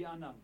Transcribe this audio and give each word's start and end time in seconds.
die 0.00 0.06
anderen. 0.06 0.34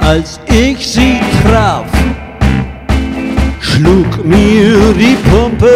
Als 0.00 0.40
ich 0.46 0.86
sie 0.86 1.20
traf, 1.42 1.86
schlug 3.60 4.24
mir 4.24 4.92
die 4.92 5.16
Pumpe. 5.28 5.66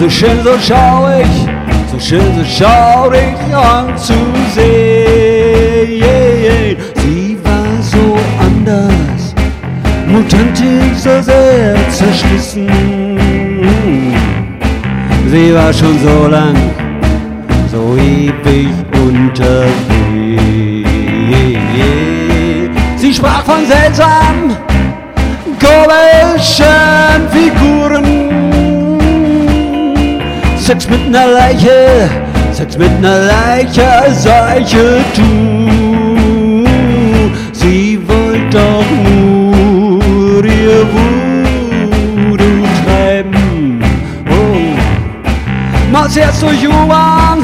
So 0.00 0.10
schön, 0.10 0.42
so 0.42 0.58
schaurig, 0.58 1.47
so 1.98 2.04
schön, 2.04 2.34
so 2.36 2.44
schaurig 2.44 3.36
anzusehen. 3.52 4.26
Sie 6.94 7.36
war 7.44 7.82
so 7.82 8.16
anders, 8.40 9.34
mutantisch, 10.06 10.98
so 10.98 11.20
sehr 11.22 11.76
zerschlissen. 11.90 12.68
Sie 15.30 15.54
war 15.54 15.72
schon 15.72 15.98
so 15.98 16.26
lang, 16.28 16.56
so 17.70 17.96
ewig 17.96 18.68
unterwegs. 18.94 19.68
Sie 22.96 23.14
sprach 23.14 23.44
von 23.44 23.66
seltsam 23.66 24.27
Sex 30.68 30.86
mit 30.90 31.00
einer 31.06 31.26
Leiche, 31.28 32.10
Sex 32.52 32.76
mit 32.76 32.90
einer 32.98 33.20
Leiche, 33.20 33.88
solche 34.12 35.02
tu. 35.14 36.62
Sie 37.52 37.98
wollte 38.06 38.50
doch 38.50 38.84
nur 39.02 40.44
ihr 40.44 40.86
Voodoo 42.28 42.66
treiben. 42.84 43.82
Oh. 44.28 45.90
Mal 45.90 46.14
erst 46.14 46.42
durch 46.42 46.68
U-Bahn, 46.68 47.38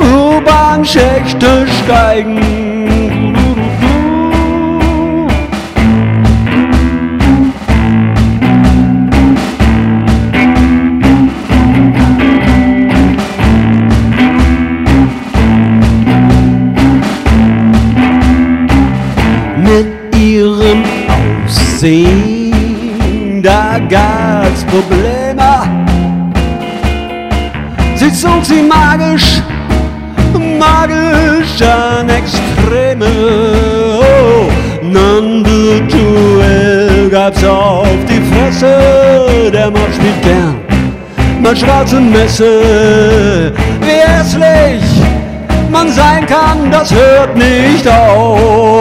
U-Bahn-Schächte 0.00 1.66
steigen. 1.84 2.67
Aussehen, 21.78 23.40
da 23.40 23.78
gab's 23.88 24.64
Probleme. 24.64 25.62
Sie 27.94 28.12
zog 28.12 28.44
sie 28.44 28.62
magisch, 28.62 29.40
magisch 30.58 31.62
an 31.62 32.08
Extreme. 32.08 33.06
Oh, 34.00 34.48
non-virtuell 34.82 37.08
gab's 37.10 37.44
auf 37.44 37.86
die 38.08 38.20
Fresse. 38.34 38.80
Der 39.52 39.70
Mann 39.70 39.92
spielt 39.94 40.20
gern 40.22 40.56
mal 41.40 41.56
schwarze 41.56 42.00
Messe. 42.00 43.52
Wie 43.82 44.00
hässlich 44.04 44.82
man 45.70 45.92
sein 45.92 46.26
kann, 46.26 46.72
das 46.72 46.92
hört 46.92 47.36
nicht 47.36 47.86
auf. 47.86 48.77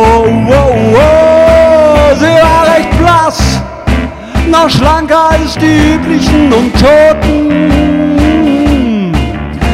Noch 4.51 4.69
schlanker 4.69 5.31
als 5.31 5.55
die 5.57 5.93
üblichen 5.93 6.51
Untoten. 6.53 7.47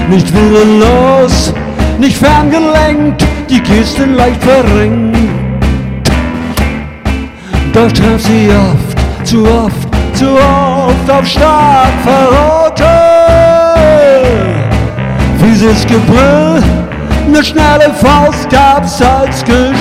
Nicht 0.09 0.33
willenlos, 0.33 1.53
nicht 1.99 2.17
ferngelenkt, 2.17 3.23
die 3.49 3.61
Kiste 3.61 4.05
leicht 4.05 4.43
verrenkt. 4.43 5.17
Doch 7.73 7.91
traf 7.91 8.21
sie 8.21 8.49
oft, 8.49 9.27
zu 9.27 9.45
oft, 9.45 9.87
zu 10.13 10.35
oft 10.35 11.09
auf 11.09 11.25
stark 11.25 11.93
Verrote. 12.03 12.85
Fieses 15.39 15.85
Gebrüll, 15.87 16.61
ne 17.31 17.43
schnelle 17.43 17.91
Faust 18.01 18.49
gab's 18.49 19.01
als 19.01 19.43
Geschenk. 19.43 19.73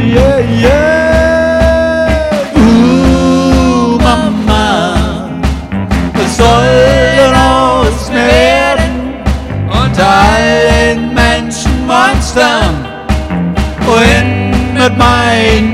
Yeah, 0.00 0.38
yeah. 0.38 0.97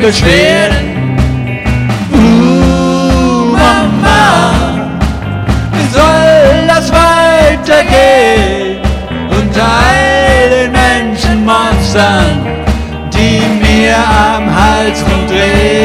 Beschwerden? 0.04 1.16
Uh, 2.12 3.56
Mama, 3.56 5.00
wie 5.72 5.86
soll 5.94 6.66
das 6.68 6.92
weitergehen? 6.92 8.82
Unter 9.30 9.62
all 9.62 10.50
den 10.50 10.72
Menschenmonstern, 10.72 12.36
die 13.14 13.40
mir 13.64 13.96
am 13.96 14.44
Hals 14.54 15.02
rumdrehen. 15.10 15.83